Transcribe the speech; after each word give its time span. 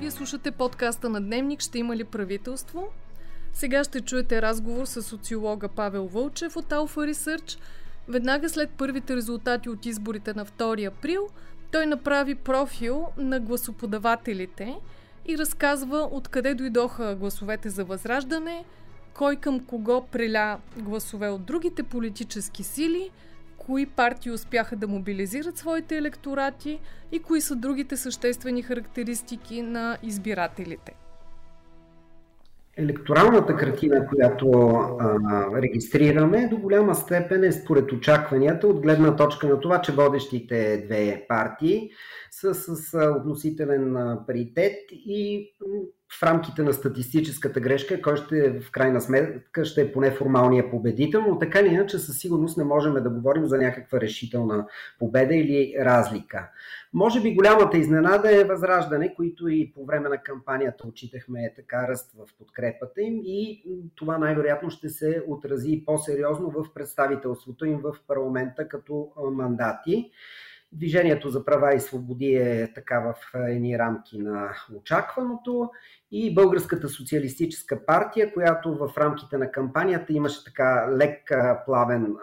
Вие 0.00 0.10
слушате 0.10 0.50
подкаста 0.50 1.08
на 1.08 1.20
Дневник 1.20 1.60
Ще 1.60 1.78
има 1.78 1.96
ли 1.96 2.04
правителство? 2.04 2.88
Сега 3.52 3.84
ще 3.84 4.00
чуете 4.00 4.42
разговор 4.42 4.84
с 4.84 5.02
социолога 5.02 5.68
Павел 5.68 6.06
Вълчев 6.06 6.56
от 6.56 6.64
Alpha 6.64 7.12
Research. 7.12 7.58
Веднага 8.08 8.48
след 8.48 8.70
първите 8.70 9.16
резултати 9.16 9.68
от 9.68 9.86
изборите 9.86 10.34
на 10.34 10.46
2 10.46 10.88
април, 10.88 11.28
той 11.70 11.86
направи 11.86 12.34
профил 12.34 13.06
на 13.16 13.40
гласоподавателите 13.40 14.76
и 15.26 15.38
разказва 15.38 16.08
откъде 16.12 16.54
дойдоха 16.54 17.14
гласовете 17.14 17.70
за 17.70 17.84
възраждане, 17.84 18.64
кой 19.14 19.36
към 19.36 19.64
кого 19.64 20.06
преля 20.06 20.58
гласове 20.76 21.28
от 21.28 21.44
другите 21.44 21.82
политически 21.82 22.62
сили– 22.62 23.10
кои 23.58 23.86
партии 23.86 24.30
успяха 24.32 24.76
да 24.76 24.88
мобилизират 24.88 25.58
своите 25.58 25.96
електорати 25.96 26.80
и 27.12 27.18
кои 27.18 27.40
са 27.40 27.56
другите 27.56 27.96
съществени 27.96 28.62
характеристики 28.62 29.62
на 29.62 29.98
избирателите. 30.02 30.94
Електоралната 32.76 33.56
картина, 33.56 34.06
която 34.06 34.50
а, 34.50 35.62
регистрираме, 35.62 36.48
до 36.48 36.56
голяма 36.56 36.94
степен 36.94 37.44
е 37.44 37.52
според 37.52 37.92
очакванията 37.92 38.66
от 38.66 38.80
гледна 38.80 39.16
точка 39.16 39.48
на 39.48 39.60
това, 39.60 39.80
че 39.80 39.92
водещите 39.92 40.82
две 40.86 41.26
партии 41.28 41.90
са 42.40 42.54
с 42.54 42.98
относителен 43.20 43.96
паритет 44.26 44.76
и 44.92 45.50
в 46.18 46.22
рамките 46.22 46.62
на 46.62 46.72
статистическата 46.72 47.60
грешка, 47.60 48.02
кой 48.02 48.16
ще 48.16 48.60
в 48.60 48.70
крайна 48.70 49.00
сметка 49.00 49.64
ще 49.64 49.82
е 49.82 49.92
поне 49.92 50.10
формалния 50.10 50.70
победител, 50.70 51.22
но 51.28 51.38
така 51.38 51.60
или 51.60 51.68
иначе 51.68 51.98
със 51.98 52.18
сигурност 52.18 52.56
не 52.56 52.64
можем 52.64 52.94
да 52.94 53.10
говорим 53.10 53.46
за 53.46 53.58
някаква 53.58 54.00
решителна 54.00 54.66
победа 54.98 55.34
или 55.34 55.74
разлика. 55.80 56.50
Може 56.92 57.22
би 57.22 57.34
голямата 57.34 57.78
изненада 57.78 58.40
е 58.40 58.44
възраждане, 58.44 59.14
които 59.14 59.48
и 59.48 59.72
по 59.72 59.84
време 59.84 60.08
на 60.08 60.22
кампанията 60.22 60.88
отчитахме 60.88 61.52
така 61.56 61.88
ръст 61.88 62.12
в 62.12 62.38
подкрепата 62.38 63.02
им 63.02 63.20
и 63.24 63.62
това 63.94 64.18
най-вероятно 64.18 64.70
ще 64.70 64.88
се 64.88 65.22
отрази 65.28 65.82
по-сериозно 65.86 66.50
в 66.50 66.74
представителството 66.74 67.66
им 67.66 67.78
в 67.78 67.96
парламента 68.06 68.68
като 68.68 69.08
мандати. 69.32 70.10
Движението 70.72 71.30
за 71.30 71.44
права 71.44 71.74
и 71.74 71.80
свободи 71.80 72.34
е 72.34 72.72
така 72.74 73.00
в 73.00 73.14
едни 73.34 73.78
рамки 73.78 74.18
на 74.18 74.54
очакваното 74.74 75.70
и 76.10 76.34
Българската 76.34 76.88
социалистическа 76.88 77.86
партия, 77.86 78.32
която 78.32 78.74
в 78.74 78.98
рамките 78.98 79.38
на 79.38 79.50
кампанията 79.50 80.12
имаше 80.12 80.44
така 80.44 80.96
лек 80.96 81.32
плавен 81.66 82.16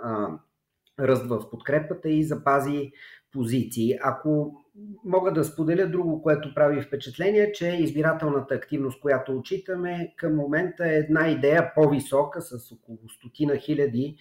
ръст 1.00 1.28
в 1.28 1.50
подкрепата 1.50 2.10
и 2.10 2.24
запази 2.24 2.92
позиции. 3.36 3.98
Ако 4.02 4.62
мога 5.06 5.34
да 5.34 5.44
споделя 5.44 5.88
друго, 5.88 6.22
което 6.22 6.54
прави 6.56 6.82
впечатление, 6.82 7.52
че 7.52 7.68
избирателната 7.68 8.56
активност, 8.56 9.02
която 9.02 9.38
отчитаме, 9.38 10.14
към 10.18 10.36
момента 10.36 10.86
е 10.86 10.96
една 10.96 11.30
идея 11.30 11.72
по-висока, 11.76 12.42
с 12.42 12.72
около 12.72 13.10
стотина 13.10 13.58
хиляди 13.58 14.18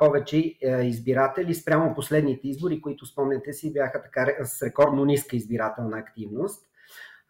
повече 0.00 0.54
избиратели 0.82 1.54
спрямо 1.54 1.94
последните 1.94 2.48
избори, 2.48 2.80
които 2.80 3.06
спомняте 3.06 3.52
си 3.52 3.72
бяха 3.72 4.02
така 4.02 4.44
с 4.44 4.62
рекордно 4.62 5.04
ниска 5.04 5.36
избирателна 5.36 5.98
активност. 5.98 6.66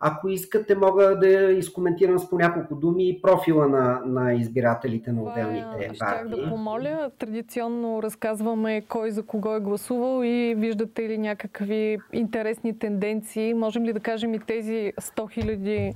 Ако 0.06 0.28
искате, 0.28 0.74
мога 0.74 1.18
да 1.18 1.52
изкоментирам 1.52 2.18
с 2.18 2.30
по 2.30 2.36
няколко 2.36 2.74
думи 2.74 3.18
профила 3.22 3.68
на, 3.68 4.02
на 4.06 4.34
избирателите 4.34 5.12
на 5.12 5.22
отделните 5.22 5.64
Това, 5.64 5.78
партии. 5.78 5.96
Щях 5.96 6.28
да 6.28 6.48
помоля. 6.48 7.10
Традиционно 7.18 8.02
разказваме 8.02 8.82
кой 8.88 9.10
за 9.10 9.22
кого 9.22 9.54
е 9.54 9.60
гласувал 9.60 10.24
и 10.24 10.54
виждате 10.58 11.08
ли 11.08 11.18
някакви 11.18 11.98
интересни 12.12 12.78
тенденции. 12.78 13.54
Можем 13.54 13.84
ли 13.84 13.92
да 13.92 14.00
кажем 14.00 14.34
и 14.34 14.38
тези 14.38 14.92
100 15.00 15.32
хиляди 15.32 15.92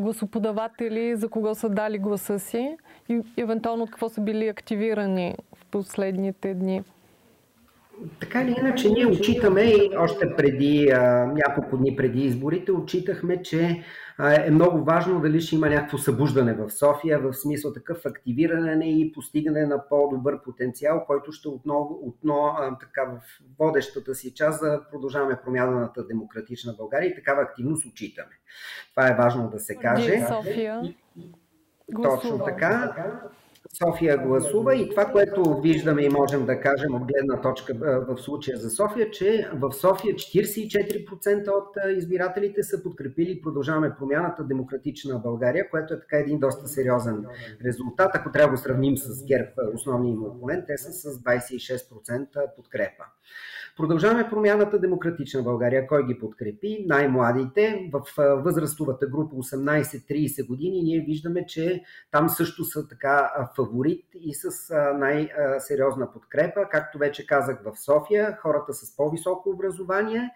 гласоподаватели, 0.00 1.16
за 1.16 1.28
кого 1.28 1.54
са 1.54 1.68
дали 1.68 1.98
гласа 1.98 2.38
си 2.38 2.76
и 3.08 3.20
евентуално 3.36 3.86
какво 3.86 4.08
са 4.08 4.20
били 4.20 4.48
активирани 4.48 5.34
в 5.56 5.66
последните 5.70 6.54
дни? 6.54 6.82
Така 8.20 8.42
или 8.42 8.54
иначе, 8.58 8.88
ние 8.88 9.06
отчитаме 9.06 9.62
и 9.62 9.90
още 9.98 10.36
преди, 10.36 10.90
а, 10.90 11.26
няколко 11.26 11.76
дни 11.76 11.96
преди 11.96 12.20
изборите, 12.20 12.72
отчитахме, 12.72 13.42
че 13.42 13.84
а, 14.18 14.46
е 14.46 14.50
много 14.50 14.84
важно 14.84 15.20
дали 15.20 15.40
ще 15.40 15.54
има 15.54 15.68
някакво 15.68 15.98
събуждане 15.98 16.54
в 16.54 16.70
София, 16.70 17.18
в 17.18 17.32
смисъл 17.32 17.72
такъв 17.72 18.06
активиране 18.06 19.00
и 19.00 19.12
постигане 19.12 19.66
на 19.66 19.88
по-добър 19.88 20.42
потенциал, 20.42 21.04
който 21.06 21.32
ще 21.32 21.48
отново, 21.48 21.98
отново 22.02 22.56
а, 22.58 22.78
така 22.78 23.04
в 23.04 23.20
водещата 23.58 24.14
си 24.14 24.34
част 24.34 24.60
да 24.60 24.84
продължаваме 24.90 25.38
промяната 25.44 26.06
демократична 26.06 26.74
България 26.78 27.10
и 27.10 27.14
такава 27.14 27.42
активност 27.42 27.86
отчитаме. 27.86 28.32
Това 28.90 29.08
е 29.08 29.14
важно 29.14 29.50
да 29.50 29.60
се 29.60 29.76
каже. 29.76 30.26
София. 30.28 30.94
Точно 32.02 32.44
така. 32.44 32.94
София 33.82 34.18
гласува 34.18 34.76
и 34.76 34.90
това, 34.90 35.04
което 35.04 35.60
виждаме 35.60 36.02
и 36.02 36.08
можем 36.08 36.46
да 36.46 36.60
кажем 36.60 36.94
от 36.94 37.02
гледна 37.04 37.40
точка 37.40 37.74
в 38.08 38.18
случая 38.18 38.58
за 38.58 38.70
София, 38.70 39.10
че 39.10 39.50
в 39.54 39.72
София 39.72 40.14
44% 40.14 41.48
от 41.48 41.96
избирателите 41.96 42.62
са 42.62 42.82
подкрепили 42.82 43.40
продължаваме 43.42 43.94
промяната 43.98 44.44
Демократична 44.44 45.18
България, 45.18 45.70
което 45.70 45.94
е 45.94 46.00
така 46.00 46.18
един 46.18 46.38
доста 46.38 46.68
сериозен 46.68 47.24
резултат. 47.64 48.10
Ако 48.14 48.32
трябва 48.32 48.48
да 48.48 48.56
го 48.56 48.62
сравним 48.62 48.96
с 48.96 49.26
ГЕРБ, 49.26 49.50
основния 49.74 50.12
им 50.12 50.24
опонент, 50.24 50.64
те 50.66 50.78
са 50.78 50.92
с 50.92 51.18
26% 51.18 52.54
подкрепа. 52.56 53.04
Продължаваме 53.76 54.28
промяната 54.30 54.78
Демократична 54.78 55.42
България. 55.42 55.86
Кой 55.86 56.06
ги 56.06 56.18
подкрепи? 56.18 56.84
Най-младите 56.88 57.90
в 57.92 58.02
възрастовата 58.42 59.06
група 59.06 59.36
18-30 59.36 60.46
години. 60.46 60.82
Ние 60.82 61.00
виждаме, 61.00 61.46
че 61.46 61.82
там 62.10 62.28
също 62.28 62.64
са 62.64 62.88
така 62.88 63.32
фаворит 63.56 64.04
и 64.14 64.34
с 64.34 64.74
най-сериозна 64.98 66.12
подкрепа. 66.12 66.68
Както 66.70 66.98
вече 66.98 67.26
казах 67.26 67.62
в 67.64 67.78
София, 67.84 68.38
хората 68.40 68.74
с 68.74 68.96
по-високо 68.96 69.50
образование 69.50 70.30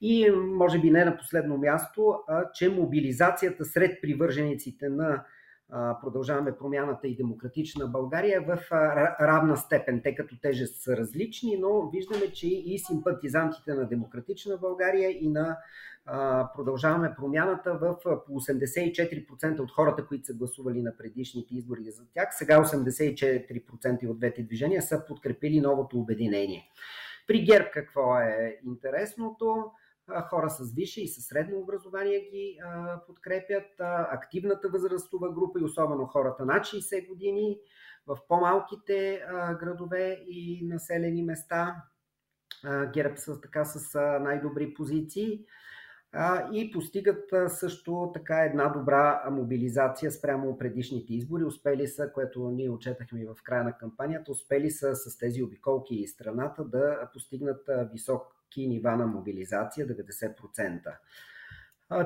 и 0.00 0.30
може 0.30 0.80
би 0.80 0.90
не 0.90 1.04
на 1.04 1.16
последно 1.16 1.56
място, 1.56 2.14
че 2.54 2.68
мобилизацията 2.68 3.64
сред 3.64 4.02
привържениците 4.02 4.88
на 4.88 5.24
продължаваме 6.00 6.56
промяната 6.56 7.08
и 7.08 7.16
демократична 7.16 7.86
България 7.86 8.40
в 8.40 8.72
равна 9.20 9.56
степен, 9.56 10.00
тъй 10.02 10.14
като 10.14 10.40
тежест 10.40 10.82
са 10.82 10.96
различни, 10.96 11.56
но 11.56 11.90
виждаме, 11.90 12.32
че 12.32 12.48
и 12.48 12.78
симпатизантите 12.78 13.74
на 13.74 13.88
демократична 13.88 14.56
България 14.56 15.10
и 15.10 15.28
на 15.28 15.58
продължаваме 16.56 17.14
промяната 17.16 17.74
в 17.74 17.96
по 18.02 18.32
84% 18.32 19.60
от 19.60 19.70
хората, 19.70 20.06
които 20.06 20.26
са 20.26 20.34
гласували 20.34 20.82
на 20.82 20.96
предишните 20.96 21.54
избори 21.54 21.90
за 21.90 22.02
тях. 22.14 22.28
Сега 22.30 22.64
84% 22.64 24.08
от 24.08 24.18
двете 24.18 24.42
движения 24.42 24.82
са 24.82 25.04
подкрепили 25.08 25.60
новото 25.60 25.98
обединение. 25.98 26.68
При 27.26 27.44
ГЕРБ 27.44 27.70
какво 27.70 28.18
е 28.18 28.60
интересното? 28.66 29.64
Хора 30.30 30.50
с 30.50 30.74
висше 30.74 31.02
и 31.02 31.08
с 31.08 31.28
средно 31.28 31.58
образование 31.58 32.20
ги 32.20 32.58
подкрепят, 33.06 33.70
активната 34.10 34.68
възрастова 34.68 35.32
група 35.32 35.60
и 35.60 35.64
особено 35.64 36.06
хората 36.06 36.44
над 36.44 36.64
60 36.64 37.08
години 37.08 37.58
в 38.06 38.18
по-малките 38.28 39.22
градове 39.60 40.24
и 40.28 40.66
населени 40.66 41.22
места. 41.22 41.82
ГЕРБ 42.92 43.16
са 43.16 43.40
така 43.40 43.64
с 43.64 44.00
най-добри 44.20 44.74
позиции 44.74 45.44
и 46.52 46.70
постигат 46.72 47.30
също 47.48 48.10
така 48.14 48.44
една 48.44 48.68
добра 48.68 49.30
мобилизация 49.30 50.12
спрямо 50.12 50.58
предишните 50.58 51.14
избори. 51.14 51.44
Успели 51.44 51.88
са, 51.88 52.12
което 52.12 52.50
ние 52.50 52.70
отчетахме 52.70 53.26
в 53.26 53.42
края 53.42 53.64
на 53.64 53.78
кампанията, 53.78 54.32
успели 54.32 54.70
са 54.70 54.94
с 54.94 55.18
тези 55.18 55.42
обиколки 55.42 55.94
и 55.94 56.08
страната 56.08 56.64
да 56.64 57.10
постигнат 57.12 57.70
висок 57.92 58.22
нива 58.56 58.96
на 58.96 59.06
мобилизация 59.06 59.86
90%. 59.86 60.92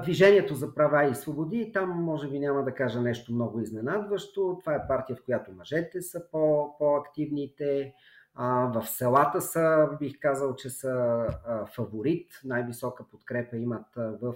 Движението 0.02 0.54
за 0.54 0.74
права 0.74 1.04
и 1.04 1.14
свободи, 1.14 1.70
там 1.72 1.90
може 1.90 2.28
би 2.28 2.38
няма 2.38 2.64
да 2.64 2.74
кажа 2.74 3.00
нещо 3.00 3.32
много 3.32 3.60
изненадващо. 3.60 4.58
Това 4.60 4.74
е 4.74 4.86
партия, 4.88 5.16
в 5.16 5.24
която 5.24 5.52
мъжете 5.52 6.02
са 6.02 6.30
по- 6.30 6.78
по-активните. 6.78 7.94
В 8.74 8.86
селата 8.86 9.40
са, 9.40 9.88
бих 9.98 10.20
казал, 10.20 10.56
че 10.56 10.70
са 10.70 11.26
фаворит. 11.74 12.40
Най-висока 12.44 13.04
подкрепа 13.10 13.56
имат 13.56 13.86
в 13.96 14.34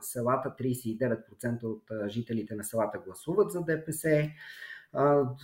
селата. 0.00 0.54
39% 0.58 1.62
от 1.64 1.82
жителите 2.08 2.54
на 2.54 2.64
селата 2.64 2.98
гласуват 2.98 3.50
за 3.50 3.62
ДПС. 3.64 4.30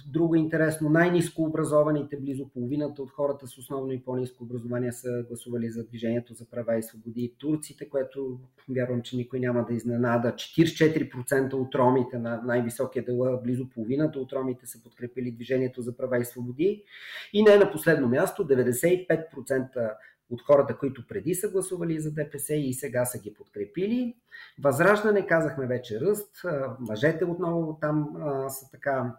Друго 0.06 0.34
интересно, 0.34 0.90
най-низко 0.90 1.42
образованите, 1.42 2.16
близо 2.16 2.48
половината 2.48 3.02
от 3.02 3.10
хората 3.10 3.46
с 3.46 3.58
основно 3.58 3.92
и 3.92 4.04
по-низко 4.04 4.44
образование 4.44 4.92
са 4.92 5.24
гласували 5.28 5.70
за 5.70 5.84
Движението 5.84 6.34
за 6.34 6.50
права 6.50 6.78
и 6.78 6.82
свободи. 6.82 7.34
Турците, 7.38 7.88
което 7.88 8.38
вярвам, 8.68 9.02
че 9.02 9.16
никой 9.16 9.40
няма 9.40 9.64
да 9.64 9.74
изненада, 9.74 10.32
44% 10.32 11.52
от 11.52 11.74
ромите 11.74 12.18
на 12.18 12.42
най-високия 12.44 13.04
дела, 13.04 13.40
близо 13.42 13.70
половината 13.70 14.18
от 14.18 14.32
ромите 14.32 14.66
са 14.66 14.82
подкрепили 14.82 15.32
Движението 15.32 15.82
за 15.82 15.96
права 15.96 16.18
и 16.18 16.24
свободи. 16.24 16.84
И 17.32 17.42
не 17.42 17.56
на 17.56 17.70
последно 17.70 18.08
място, 18.08 18.46
95% 18.46 19.94
от 20.30 20.42
хората, 20.42 20.78
които 20.78 21.06
преди 21.06 21.34
са 21.34 21.48
гласували 21.48 22.00
за 22.00 22.12
ДПС 22.12 22.54
и 22.54 22.74
сега 22.74 23.04
са 23.04 23.18
ги 23.18 23.34
подкрепили. 23.34 24.16
Възраждане, 24.62 25.26
казахме 25.26 25.66
вече 25.66 26.00
ръст. 26.00 26.42
Мъжете 26.80 27.24
отново 27.24 27.78
там 27.80 28.16
а, 28.20 28.48
са 28.48 28.70
така 28.70 29.14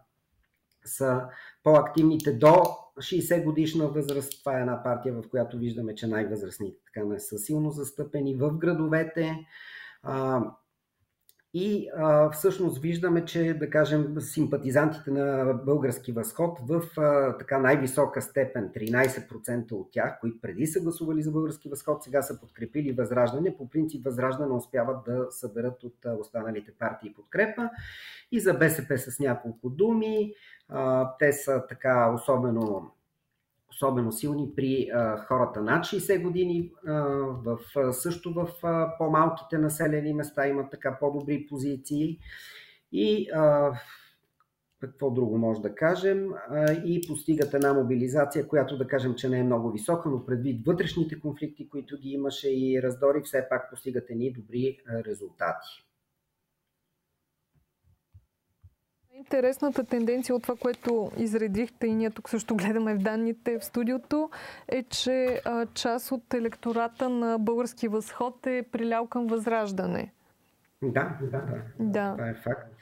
са 0.86 1.22
по-активните 1.64 2.34
до 2.34 2.54
60 2.98 3.44
годишна 3.44 3.88
възраст. 3.88 4.40
Това 4.40 4.58
е 4.58 4.62
една 4.62 4.84
партия, 4.84 5.14
в 5.14 5.30
която 5.30 5.58
виждаме, 5.58 5.96
че 5.96 6.08
най-възрастните 6.08 6.78
така 6.86 7.06
не 7.06 7.20
са 7.20 7.38
силно 7.38 7.72
застъпени 7.72 8.36
в 8.36 8.58
градовете. 8.58 9.46
А, 10.04 10.42
и 11.56 11.90
а, 11.98 12.32
всъщност 12.32 12.82
виждаме, 12.82 13.26
че, 13.26 13.54
да 13.54 13.70
кажем, 13.70 14.16
симпатизантите 14.20 15.12
на 15.12 15.54
български 15.54 16.12
възход 16.12 16.60
в 16.70 16.82
а, 16.98 17.38
така 17.38 17.60
най-висока 17.60 18.22
степен, 18.22 18.70
13% 18.76 19.72
от 19.72 19.92
тях, 19.92 20.20
които 20.22 20.42
преди 20.42 20.68
са 20.68 20.82
гласували 20.82 21.24
за 21.24 21.32
български 21.32 21.70
възход, 21.70 22.04
сега 22.04 22.22
са 22.22 22.40
подкрепили 22.40 22.92
Възраждане. 22.92 23.58
По 23.58 23.70
принцип 23.70 24.06
Възраждане 24.06 24.54
успяват 24.54 25.06
да 25.06 25.28
съберат 25.30 25.84
от 25.84 26.06
останалите 26.20 26.72
партии 26.72 27.14
подкрепа. 27.14 27.70
И 28.32 28.40
за 28.40 28.54
БСП 28.54 28.98
с 28.98 29.20
няколко 29.20 29.70
думи. 29.70 30.34
А, 30.70 31.12
те 31.20 31.34
са 31.34 31.64
така 31.70 32.12
особено 32.16 32.92
особено 33.74 34.12
силни 34.12 34.52
при 34.56 34.90
а, 34.94 35.18
хората 35.18 35.62
над 35.62 35.86
60 35.86 36.22
години. 36.22 36.72
А, 36.88 36.94
в, 37.46 37.58
също 37.94 38.34
в 38.34 38.50
а, 38.64 38.98
по-малките 38.98 39.58
населени 39.58 40.14
места 40.14 40.48
имат 40.48 40.72
така 40.72 40.98
по-добри 41.00 41.48
позиции. 41.50 42.20
И 42.92 43.30
а, 43.32 43.74
какво 44.80 45.12
друго 45.12 45.38
може 45.38 45.62
да 45.62 45.76
кажем? 45.76 46.34
А, 46.50 46.72
и 46.72 47.02
постигат 47.08 47.54
една 47.54 47.74
мобилизация, 47.74 48.48
която 48.48 48.78
да 48.78 48.88
кажем, 48.88 49.16
че 49.16 49.30
не 49.30 49.40
е 49.40 49.44
много 49.44 49.72
висока, 49.72 50.10
но 50.10 50.26
предвид 50.26 50.66
вътрешните 50.66 51.20
конфликти, 51.20 51.70
които 51.70 51.98
ги 51.98 52.10
имаше 52.10 52.50
и 52.50 52.82
раздори, 52.84 53.22
все 53.24 53.48
пак 53.50 53.70
постигат 53.70 54.10
едни 54.10 54.34
добри 54.34 54.78
резултати. 55.08 55.93
Интересната 59.18 59.84
тенденция 59.84 60.36
от 60.36 60.44
това, 60.44 60.56
което 60.56 61.12
изредихте 61.18 61.88
и 61.88 61.96
ние 61.96 62.10
тук 62.10 62.30
също 62.30 62.56
гледаме 62.56 62.96
в 62.96 62.98
данните 62.98 63.60
в 63.60 63.66
студиото, 63.66 64.30
е, 64.68 64.84
че 64.84 65.42
а, 65.46 65.66
част 65.74 66.12
от 66.12 66.34
електората 66.34 67.10
на 67.10 67.38
Български 67.40 67.88
възход 67.88 68.48
е 68.48 68.66
прилял 68.72 69.08
към 69.08 69.28
възраждане. 69.28 70.12
Да, 70.82 71.18
да, 71.22 71.28
да. 71.42 71.62
да. 71.80 72.12
Това 72.12 72.30
е 72.30 72.34
факт. 72.34 72.74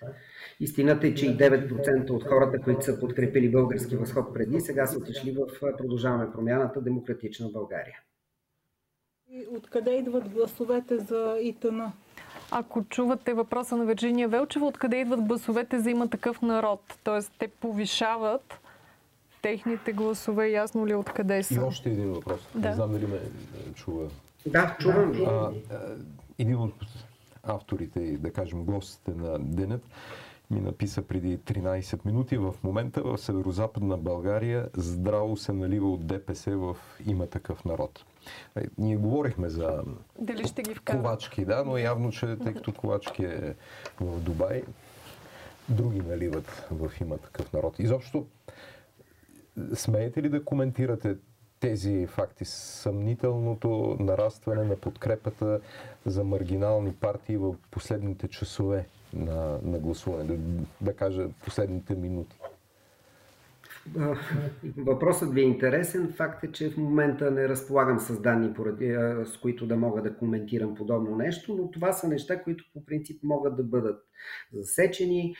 Истината 0.59 1.07
е, 1.07 1.13
че 1.13 1.25
и 1.25 1.37
9% 1.37 2.09
от 2.09 2.27
хората, 2.27 2.61
които 2.61 2.85
са 2.85 2.99
подкрепили 2.99 3.51
български 3.51 3.95
възход 3.95 4.33
преди, 4.33 4.59
сега 4.59 4.85
са 4.85 4.97
отишли 4.97 5.31
в 5.31 5.77
Продължаваме 5.77 6.31
промяната 6.31 6.81
Демократична 6.81 7.49
България. 7.49 7.99
И 9.29 9.45
откъде 9.57 9.91
идват 9.91 10.29
гласовете 10.29 10.97
за 10.97 11.37
ИТН? 11.41 11.81
Ако 12.51 12.83
чувате 12.83 13.33
въпроса 13.33 13.77
на 13.77 13.85
Вирджиния 13.85 14.27
Велчева, 14.27 14.65
откъде 14.65 14.97
идват 14.97 15.21
гласовете 15.21 15.79
за 15.79 15.89
има 15.89 16.07
такъв 16.07 16.41
народ? 16.41 16.97
Тоест, 17.03 17.31
те 17.39 17.47
повишават 17.47 18.59
техните 19.41 19.93
гласове, 19.93 20.49
ясно 20.49 20.87
ли 20.87 20.95
откъде 20.95 21.43
са? 21.43 21.53
И 21.53 21.59
още 21.59 21.89
един 21.89 22.13
въпрос. 22.13 22.47
Да. 22.55 22.69
Не 22.69 22.75
знам 22.75 22.91
дали 22.91 23.07
ме 23.07 23.19
чува. 23.75 24.07
Да, 24.45 24.75
чувам 24.79 25.11
ви. 25.11 25.27
един 26.39 26.55
от 26.55 26.73
авторите, 27.43 28.17
да 28.17 28.33
кажем, 28.33 28.63
гостите 28.63 29.11
на 29.11 29.39
денят, 29.39 29.81
ми 30.51 30.61
написа 30.61 31.01
преди 31.01 31.37
13 31.37 32.05
минути. 32.05 32.37
В 32.37 32.55
момента 32.63 33.01
в 33.01 33.17
северо-западна 33.17 33.97
България 33.97 34.69
здраво 34.77 35.37
се 35.37 35.53
налива 35.53 35.91
от 35.91 36.07
ДПС 36.07 36.57
в 36.57 36.77
има 37.07 37.27
такъв 37.27 37.65
народ. 37.65 38.05
Ние 38.77 38.97
говорихме 38.97 39.49
за 39.49 39.83
Дали 40.19 40.47
ще 40.47 40.61
ги 40.61 40.75
ковачки, 40.75 41.45
да, 41.45 41.63
но 41.65 41.77
явно, 41.77 42.11
че 42.11 42.37
тъй 42.43 42.53
като 42.53 42.73
ковачки 42.73 43.23
е 43.23 43.55
в 44.01 44.19
Дубай, 44.19 44.63
други 45.69 45.99
наливат 45.99 46.67
в 46.71 46.91
има 47.01 47.17
такъв 47.17 47.53
народ. 47.53 47.79
Изобщо, 47.79 48.25
смеете 49.73 50.23
ли 50.23 50.29
да 50.29 50.45
коментирате 50.45 51.15
тези 51.61 52.07
факти, 52.07 52.45
съмнителното 52.45 53.97
нарастване 53.99 54.63
на 54.63 54.75
подкрепата 54.75 55.59
за 56.05 56.23
маргинални 56.23 56.93
партии 56.93 57.37
в 57.37 57.55
последните 57.71 58.27
часове 58.27 58.85
на, 59.13 59.59
на 59.63 59.79
гласуване, 59.79 60.23
да, 60.23 60.37
да 60.81 60.93
кажа 60.95 61.27
последните 61.45 61.95
минути? 61.95 62.35
Въпросът 64.77 65.33
ви 65.33 65.41
е 65.41 65.43
интересен. 65.43 66.13
Факт 66.13 66.43
е, 66.43 66.51
че 66.51 66.69
в 66.69 66.77
момента 66.77 67.31
не 67.31 67.49
разполагам 67.49 67.99
с 67.99 68.21
данни, 68.21 68.53
с 69.25 69.37
които 69.41 69.67
да 69.67 69.75
мога 69.75 70.01
да 70.01 70.17
коментирам 70.17 70.75
подобно 70.75 71.15
нещо, 71.15 71.55
но 71.55 71.71
това 71.71 71.93
са 71.93 72.07
неща, 72.07 72.43
които 72.43 72.63
по 72.73 72.85
принцип 72.85 73.23
могат 73.23 73.55
да 73.57 73.63
бъдат 73.63 74.03
засечени. 74.53 75.35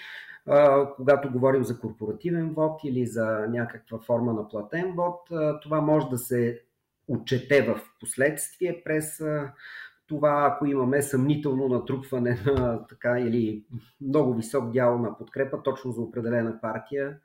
Когато 0.95 1.31
говорим 1.31 1.63
за 1.63 1.79
корпоративен 1.79 2.53
вод 2.53 2.83
или 2.83 3.05
за 3.05 3.47
някаква 3.49 3.99
форма 3.99 4.33
на 4.33 4.47
платен 4.47 4.93
вод, 4.95 5.19
това 5.61 5.81
може 5.81 6.07
да 6.09 6.17
се 6.17 6.61
отчете 7.07 7.61
в 7.61 7.79
последствие 7.99 8.81
през 8.85 9.21
това, 10.07 10.49
ако 10.51 10.65
имаме 10.65 11.01
съмнително 11.01 11.67
натрупване 11.67 12.37
на 12.45 12.87
така 12.87 13.19
или 13.19 13.65
много 14.01 14.33
висок 14.33 14.71
дял 14.71 14.97
на 14.97 15.17
подкрепа 15.17 15.63
точно 15.63 15.91
за 15.91 16.01
определена 16.01 16.61
партия, 16.61 17.17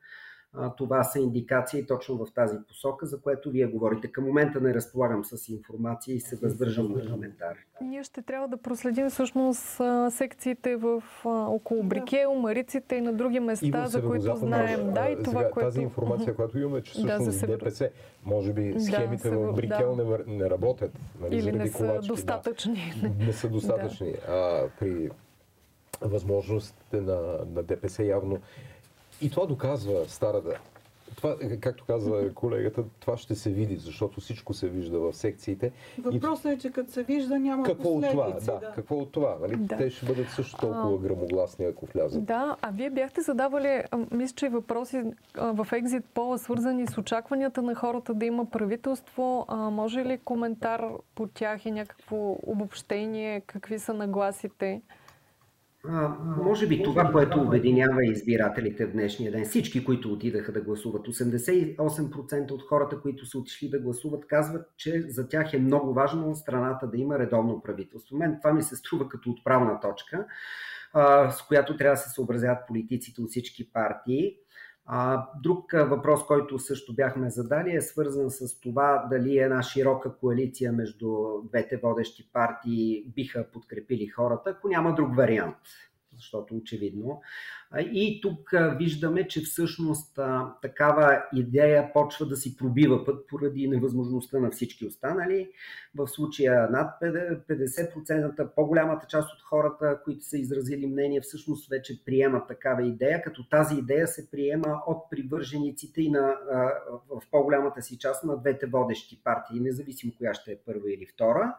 това 0.77 1.05
са 1.05 1.19
индикации 1.21 1.87
точно 1.87 2.17
в 2.17 2.33
тази 2.35 2.57
посока, 2.69 3.07
за 3.07 3.21
което 3.21 3.51
вие 3.51 3.67
говорите. 3.67 4.13
Към 4.13 4.25
момента 4.25 4.61
не 4.61 4.75
разполагам 4.75 5.25
с 5.25 5.49
информация 5.49 6.15
и 6.15 6.21
се 6.21 6.37
въздържам 6.37 6.93
от 6.93 7.11
коментар. 7.11 7.57
Ние 7.81 8.05
ще 8.05 8.23
трябва 8.23 8.49
да 8.49 8.57
проследим 8.57 9.11
всъщност 9.11 9.81
секциите 10.11 10.77
в 10.77 11.03
около 11.25 11.83
Брикел, 11.83 12.35
Мариците 12.35 12.97
и 12.97 13.01
на 13.01 13.13
други 13.13 13.41
места, 13.41 13.87
за 13.87 14.03
които 14.03 14.37
знаем. 14.37 14.95
Да, 14.95 15.09
и 15.09 15.23
това, 15.23 15.51
което... 15.51 15.69
Тази 15.69 15.81
информация, 15.81 16.35
която 16.35 16.59
имаме, 16.59 16.83
че 16.83 16.93
всъщност 16.93 17.41
да, 17.41 17.47
ДПС, 17.47 17.91
може 18.25 18.53
би 18.53 18.81
схемите 18.81 19.31
да, 19.31 19.39
в 19.39 19.53
Брикел 19.53 19.97
да. 19.97 20.05
не, 20.05 20.37
не 20.37 20.51
работят. 20.51 20.93
Нали, 21.21 21.37
Или 21.37 21.53
не 21.53 21.69
са 21.69 21.79
колачки, 21.79 22.09
достатъчни. 22.09 22.95
Да. 23.03 23.25
Не 23.25 23.33
са 23.33 23.49
достатъчни. 23.49 24.13
да. 24.13 24.33
А 24.33 24.69
при 24.81 25.11
възможностите 26.01 27.01
на, 27.01 27.39
на 27.55 27.63
ДПС 27.63 28.05
явно 28.05 28.39
и 29.21 29.31
това 29.31 29.47
доказва 29.47 30.09
старата. 30.09 30.61
Това, 31.17 31.37
както 31.61 31.85
казва 31.85 32.35
колегата, 32.35 32.85
това 33.01 33.17
ще 33.17 33.35
се 33.35 33.51
види, 33.51 33.77
защото 33.77 34.21
всичко 34.21 34.55
се 34.55 34.69
вижда 34.69 34.99
в 34.99 35.13
секциите. 35.13 35.73
Въпросът 35.99 36.53
е, 36.53 36.59
че 36.59 36.71
като 36.71 36.93
се 36.93 37.03
вижда 37.03 37.39
няма 37.39 37.63
какво 37.63 37.89
от 37.89 38.11
това, 38.11 38.31
да, 38.31 38.41
да. 38.41 38.73
Какво 38.75 38.97
от 38.97 39.13
това? 39.13 39.37
Нали? 39.41 39.57
Да. 39.57 39.77
Те 39.77 39.91
ще 39.91 40.07
бъдат 40.07 40.31
също 40.31 40.57
толкова 40.57 40.99
грамогласни, 40.99 41.65
ако 41.65 41.87
влязат. 41.87 42.25
Да, 42.25 42.57
а 42.63 42.71
вие 42.71 42.91
бяхте 42.91 43.21
задавали, 43.21 43.83
мисля, 44.11 44.35
че 44.35 44.49
въпроси 44.49 45.03
в 45.37 45.67
Екзит 45.73 46.05
Пола, 46.15 46.39
свързани 46.39 46.87
с 46.87 46.99
очакванията 46.99 47.63
на 47.63 47.75
хората 47.75 48.15
да 48.15 48.27
има 48.27 48.51
правителство. 48.51 49.45
А, 49.49 49.57
може 49.57 50.05
ли 50.05 50.19
коментар 50.19 50.85
по 51.15 51.27
тях 51.27 51.67
и 51.67 51.71
някакво 51.71 52.37
обобщение? 52.43 53.41
Какви 53.41 53.79
са 53.79 53.95
нагласите? 53.95 54.83
А, 55.89 56.17
може 56.43 56.67
би 56.67 56.83
това, 56.83 57.13
което 57.13 57.41
обединява 57.41 58.05
избирателите 58.05 58.87
в 58.87 58.93
днешния 58.93 59.33
ден, 59.33 59.45
всички, 59.45 59.85
които 59.85 60.13
отидаха 60.13 60.53
да 60.53 60.61
гласуват, 60.61 61.07
88% 61.07 62.51
от 62.51 62.63
хората, 62.63 63.01
които 63.01 63.27
са 63.27 63.39
отишли 63.39 63.69
да 63.69 63.79
гласуват, 63.79 64.27
казват, 64.27 64.67
че 64.77 65.03
за 65.09 65.29
тях 65.29 65.55
е 65.55 65.59
много 65.59 65.95
важно 65.95 66.35
страната 66.35 66.87
да 66.87 66.99
има 66.99 67.19
редовно 67.19 67.63
правителство. 67.63 68.17
Мен 68.17 68.39
това 68.43 68.55
ми 68.55 68.63
се 68.63 68.77
струва 68.77 69.09
като 69.09 69.31
отправна 69.31 69.81
точка, 69.81 70.27
а, 70.93 71.31
с 71.31 71.43
която 71.43 71.77
трябва 71.77 71.95
да 71.95 72.01
се 72.01 72.11
съобразяват 72.11 72.67
политиците 72.69 73.23
от 73.23 73.31
всички 73.31 73.73
партии. 73.73 74.37
А, 74.87 75.29
друг 75.43 75.73
въпрос, 75.73 76.27
който 76.27 76.59
също 76.59 76.95
бяхме 76.95 77.31
задали, 77.31 77.77
е 77.77 77.81
свързан 77.81 78.31
с 78.31 78.61
това 78.61 79.07
дали 79.11 79.39
една 79.39 79.63
широка 79.63 80.17
коалиция 80.17 80.73
между 80.73 81.09
двете 81.49 81.77
водещи 81.77 82.31
партии 82.33 83.05
биха 83.15 83.47
подкрепили 83.53 84.07
хората, 84.07 84.51
ако 84.51 84.69
няма 84.69 84.95
друг 84.95 85.17
вариант 85.17 85.57
защото 86.17 86.57
очевидно. 86.57 87.21
И 87.79 88.21
тук 88.21 88.51
виждаме, 88.79 89.29
че 89.29 89.41
всъщност 89.41 90.19
такава 90.63 91.23
идея 91.35 91.93
почва 91.93 92.27
да 92.27 92.37
си 92.37 92.57
пробива 92.57 93.05
път 93.05 93.27
поради 93.29 93.69
невъзможността 93.69 94.39
на 94.39 94.51
всички 94.51 94.87
останали. 94.87 95.51
В 95.95 96.09
случая 96.09 96.71
над 96.71 97.01
50% 97.01 98.49
по-голямата 98.55 99.07
част 99.07 99.35
от 99.35 99.43
хората, 99.43 100.01
които 100.05 100.25
са 100.25 100.39
изразили 100.39 100.87
мнение, 100.87 101.21
всъщност 101.21 101.69
вече 101.71 102.05
приемат 102.05 102.49
такава 102.49 102.87
идея, 102.87 103.23
като 103.23 103.49
тази 103.49 103.75
идея 103.75 104.07
се 104.07 104.31
приема 104.31 104.83
от 104.87 105.11
привържениците 105.11 106.03
и 106.03 106.11
на, 106.11 106.35
в 107.09 107.23
по-голямата 107.31 107.83
си 107.83 107.99
част 107.99 108.25
на 108.25 108.37
двете 108.37 108.67
водещи 108.67 109.21
партии, 109.25 109.61
независимо 109.61 110.13
коя 110.19 110.35
ще 110.35 110.53
е 110.53 110.59
първа 110.67 110.93
или 110.93 111.07
втора 111.07 111.55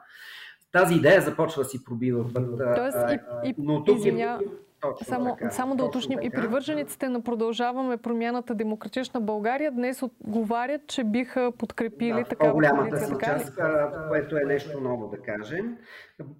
тази 0.71 0.95
идея 0.95 1.21
започва 1.21 1.63
да 1.63 1.69
си 1.69 1.83
пробива 1.83 2.25
път. 2.33 2.57
Тоест, 2.75 2.97
и, 3.09 3.49
и, 3.49 3.53
но 3.57 3.83
тук 3.83 3.97
извиня, 3.97 4.39
Точно 4.81 5.05
само, 5.05 5.35
така, 5.39 5.49
само 5.49 5.75
да 5.75 5.85
уточним. 5.85 6.19
И 6.21 6.29
привържениците 6.29 7.09
на 7.09 7.21
продължаваме 7.21 7.97
промяната 7.97 8.55
Демократична 8.55 9.21
България 9.21 9.71
днес 9.71 10.03
отговарят, 10.03 10.87
че 10.87 11.03
биха 11.03 11.51
подкрепили 11.57 12.13
да, 12.13 12.23
такава 12.23 12.51
по-голямата 12.51 12.99
си 12.99 13.13
част, 13.25 13.59
което 14.07 14.37
е 14.37 14.43
нещо 14.45 14.81
ново 14.81 15.07
да 15.07 15.21
кажем. 15.21 15.77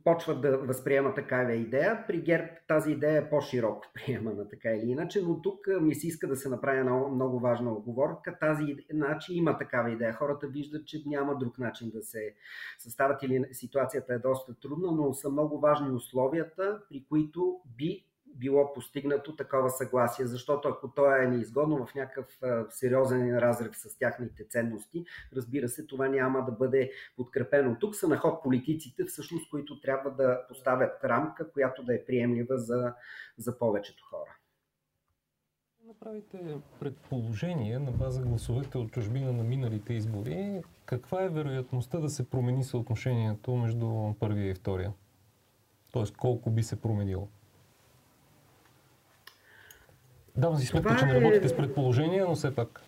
Почват 0.03 0.41
да 0.41 0.57
възприемат 0.57 1.15
такава 1.15 1.53
идея. 1.53 2.03
При 2.07 2.21
ГЕРБ 2.21 2.47
тази 2.67 2.91
идея 2.91 3.17
е 3.17 3.29
по-широко 3.29 3.85
приемана 3.93 4.49
така 4.49 4.69
или 4.69 4.91
иначе, 4.91 5.21
но 5.21 5.41
тук 5.41 5.67
ми 5.81 5.95
се 5.95 6.07
иска 6.07 6.27
да 6.27 6.35
се 6.35 6.49
направи 6.49 6.79
една 6.79 7.07
много 7.07 7.39
важна 7.39 7.71
оговорка. 7.71 8.37
Тази 8.39 8.75
значи 8.91 9.33
има 9.33 9.57
такава 9.57 9.91
идея. 9.91 10.13
Хората 10.13 10.47
виждат, 10.47 10.87
че 10.87 11.03
няма 11.05 11.37
друг 11.37 11.59
начин 11.59 11.89
да 11.89 12.01
се 12.01 12.33
съставят 12.79 13.23
или 13.23 13.45
ситуацията 13.51 14.13
е 14.13 14.19
доста 14.19 14.59
трудна, 14.59 14.91
но 14.91 15.13
са 15.13 15.29
много 15.29 15.59
важни 15.59 15.91
условията, 15.91 16.79
при 16.89 17.05
които 17.09 17.59
би 17.77 18.07
било 18.35 18.73
постигнато 18.73 19.35
такова 19.35 19.69
съгласие, 19.69 20.25
защото 20.25 20.67
ако 20.67 20.91
то 20.91 21.15
е 21.15 21.27
неизгодно 21.27 21.85
в 21.85 21.95
някакъв 21.95 22.39
сериозен 22.69 23.37
разрив 23.37 23.77
с 23.77 23.97
тяхните 23.97 24.47
ценности, 24.49 25.05
разбира 25.35 25.69
се, 25.69 25.85
това 25.85 26.07
няма 26.07 26.45
да 26.45 26.51
бъде 26.51 26.91
подкрепено. 27.15 27.77
Тук 27.79 27.95
са 27.95 28.07
на 28.07 28.17
ход 28.17 28.43
политиците, 28.43 29.05
всъщност, 29.05 29.49
които 29.49 29.81
трябва 29.81 30.11
да 30.11 30.47
поставят 30.47 31.03
рамка, 31.03 31.51
която 31.51 31.83
да 31.83 31.95
е 31.95 32.05
приемлива 32.05 32.57
за, 32.57 32.93
за 33.37 33.57
повечето 33.57 34.03
хора. 34.09 34.35
Направите 35.87 36.57
предположение 36.79 37.79
на 37.79 37.91
база 37.91 38.21
гласовете 38.21 38.77
от 38.77 38.91
чужбина 38.91 39.33
на 39.33 39.43
миналите 39.43 39.93
избори. 39.93 40.61
Каква 40.85 41.23
е 41.23 41.29
вероятността 41.29 41.99
да 41.99 42.09
се 42.09 42.29
промени 42.29 42.63
съотношението 42.63 43.55
между 43.55 44.13
първия 44.19 44.49
и 44.49 44.53
втория? 44.53 44.93
Тоест 45.91 46.17
колко 46.17 46.51
би 46.51 46.63
се 46.63 46.81
променило? 46.81 47.27
Давам 50.37 50.57
си 50.57 50.65
сметка, 50.65 50.95
че 50.99 51.05
не 51.05 51.11
е- 51.11 51.21
работите 51.21 51.47
с 51.47 51.57
предположения, 51.57 52.25
но 52.27 52.35
все 52.35 52.55
пак. 52.55 52.81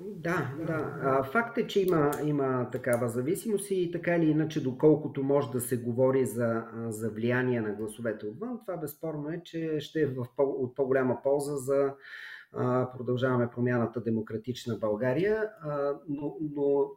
Да, 0.00 0.50
да. 0.66 1.22
Факт 1.32 1.58
е, 1.58 1.66
че 1.66 1.80
има, 1.80 2.10
има 2.24 2.70
такава 2.72 3.08
зависимост 3.08 3.70
и 3.70 3.90
така 3.92 4.16
или 4.16 4.30
иначе, 4.30 4.62
доколкото 4.62 5.22
може 5.22 5.50
да 5.50 5.60
се 5.60 5.76
говори 5.76 6.26
за, 6.26 6.64
за 6.88 7.10
влияние 7.10 7.60
на 7.60 7.72
гласовете 7.72 8.26
отвън, 8.26 8.60
това 8.66 8.76
безспорно 8.76 9.28
е, 9.30 9.40
че 9.44 9.80
ще 9.80 10.00
е 10.00 10.06
в 10.06 10.26
от 10.38 10.74
по-голяма 10.74 11.22
полза 11.22 11.56
за 11.56 11.94
а, 12.52 12.88
продължаваме 12.96 13.50
промяната 13.50 14.00
демократична 14.00 14.76
България, 14.76 15.50
а, 15.60 15.92
но, 16.08 16.36
но 16.56 16.90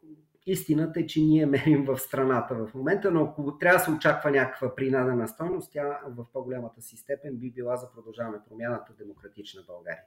истината 0.46 1.00
е, 1.00 1.06
че 1.06 1.22
ние 1.22 1.46
мерим 1.46 1.86
в 1.86 1.98
страната 1.98 2.56
в 2.56 2.74
момента, 2.74 3.12
но 3.12 3.24
ако 3.24 3.58
трябва 3.58 3.78
да 3.78 3.84
се 3.84 3.92
очаква 3.92 4.32
някаква 4.32 4.76
принадена 4.76 5.28
стойност, 5.28 5.72
тя 5.72 6.00
в 6.08 6.26
по-голямата 6.34 6.82
си 6.82 6.98
степен 6.98 7.38
би 7.38 7.52
била 7.52 7.78
за 7.78 7.92
продължаваме 7.92 8.38
промяната 8.50 8.94
демократична 9.00 9.62
България. 9.68 10.04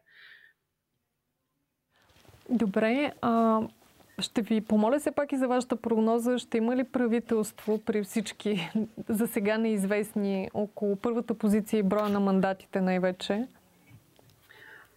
Добре, 2.50 3.12
а, 3.21 3.62
ще 4.19 4.43
ви 4.43 4.61
помоля 4.61 4.99
все 4.99 5.11
пак 5.11 5.33
и 5.33 5.37
за 5.37 5.49
вашата 5.49 5.76
прогноза. 5.76 6.38
Ще 6.38 6.59
има 6.59 6.76
ли 6.76 6.85
правителство 6.85 7.79
при 7.79 8.03
всички 8.03 8.71
за 9.09 9.26
сега 9.26 9.59
неизвестни 9.59 10.50
около 10.55 10.97
първата 10.97 11.35
позиция 11.35 11.79
и 11.79 11.83
броя 11.83 12.09
на 12.09 12.21
мандатите 12.21 12.81
най-вече? 12.81 13.47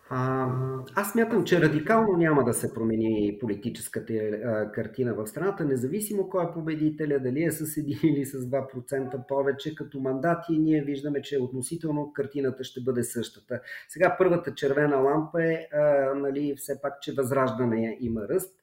Аз 0.09 1.15
мятам, 1.15 1.43
че 1.43 1.61
радикално 1.61 2.17
няма 2.17 2.43
да 2.43 2.53
се 2.53 2.73
промени 2.73 3.37
политическата 3.39 4.13
а, 4.13 4.71
картина 4.71 5.13
в 5.13 5.27
страната, 5.27 5.65
независимо 5.65 6.29
кой 6.29 6.45
е 6.45 6.53
победителя, 6.53 7.19
дали 7.19 7.43
е 7.43 7.51
с 7.51 7.65
1 7.65 8.03
или 8.03 8.25
с 8.25 8.37
2% 8.37 9.27
повече. 9.27 9.75
Като 9.75 9.99
мандати 9.99 10.57
ние 10.57 10.81
виждаме, 10.81 11.21
че 11.21 11.39
относително 11.39 12.13
картината 12.13 12.63
ще 12.63 12.81
бъде 12.81 13.03
същата. 13.03 13.61
Сега 13.89 14.15
първата 14.17 14.55
червена 14.55 14.97
лампа 14.97 15.43
е 15.43 15.67
нали, 16.15 16.55
все 16.57 16.81
пак, 16.81 17.01
че 17.01 17.13
възраждане 17.13 17.97
има 18.01 18.21
ръст. 18.27 18.53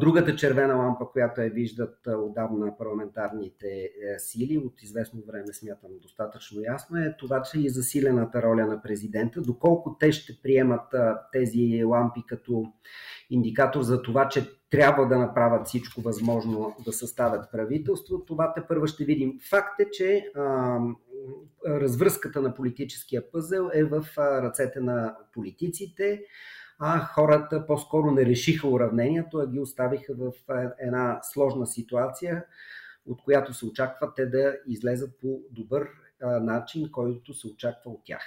Другата 0.00 0.36
червена 0.36 0.74
лампа, 0.74 1.10
която 1.12 1.40
я 1.40 1.50
виждат 1.50 1.98
отдавна 2.06 2.78
парламентарните 2.78 3.66
е, 3.66 3.90
сили, 4.18 4.58
от 4.58 4.82
известно 4.82 5.22
време 5.26 5.52
смятам 5.52 5.90
достатъчно 6.02 6.60
ясно, 6.62 6.98
е 6.98 7.14
това, 7.18 7.42
че 7.42 7.60
и 7.60 7.68
засилената 7.68 8.42
роля 8.42 8.66
на 8.66 8.82
президента, 8.82 9.40
доколко 9.40 9.96
те 10.00 10.12
ще 10.12 10.38
приемат 10.42 10.94
тези 11.32 11.84
лампи 11.84 12.22
като 12.26 12.64
индикатор 13.30 13.82
за 13.82 14.02
това, 14.02 14.28
че 14.28 14.50
трябва 14.70 15.08
да 15.08 15.18
направят 15.18 15.66
всичко 15.66 16.00
възможно 16.00 16.76
да 16.84 16.92
съставят 16.92 17.50
правителство, 17.52 18.24
това 18.24 18.54
те 18.54 18.62
първо 18.68 18.86
ще 18.86 19.04
видим. 19.04 19.38
Факт 19.50 19.80
е, 19.80 19.90
че 19.90 20.32
развръзката 21.66 22.42
на 22.42 22.54
политическия 22.54 23.30
пъзел 23.30 23.70
е 23.74 23.84
в 23.84 24.06
ръцете 24.18 24.80
на 24.80 25.16
политиците 25.32 26.22
а 26.78 26.98
хората 26.98 27.66
по-скоро 27.66 28.10
не 28.10 28.26
решиха 28.26 28.68
уравнението, 28.68 29.38
а 29.38 29.46
ги 29.46 29.60
оставиха 29.60 30.14
в 30.18 30.32
една 30.78 31.20
сложна 31.22 31.66
ситуация, 31.66 32.44
от 33.06 33.24
която 33.24 33.54
се 33.54 33.66
очаква 33.66 34.14
те 34.14 34.26
да 34.26 34.56
излезат 34.66 35.20
по 35.20 35.40
добър 35.50 35.88
начин, 36.20 36.90
който 36.92 37.34
се 37.34 37.46
очаква 37.46 37.90
от 37.90 38.00
тях. 38.04 38.22